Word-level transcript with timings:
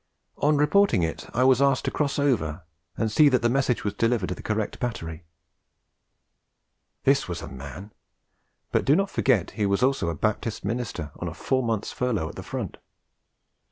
On 0.39 0.57
reporting 0.57 1.03
it 1.03 1.29
I 1.31 1.43
was 1.43 1.61
asked 1.61 1.85
to 1.85 1.91
cross 1.91 2.17
over 2.17 2.63
and 2.97 3.11
see 3.11 3.29
that 3.29 3.43
the 3.43 3.49
message 3.51 3.83
was 3.83 3.93
delivered 3.93 4.29
to 4.29 4.33
the 4.33 4.41
correct 4.41 4.79
battery.' 4.79 5.25
This 7.03 7.27
was 7.27 7.43
a 7.43 7.47
man! 7.47 7.91
But 8.71 8.83
do 8.83 8.95
not 8.95 9.11
forget 9.11 9.51
he 9.51 9.67
was 9.67 9.83
also 9.83 10.09
a 10.09 10.15
Baptist 10.15 10.65
minister 10.65 11.11
on 11.19 11.27
a 11.27 11.35
four 11.35 11.61
months 11.61 11.91
furlough 11.91 12.29
at 12.29 12.33
the 12.35 12.41
front. 12.41 12.77